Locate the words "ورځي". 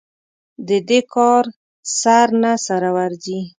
2.97-3.39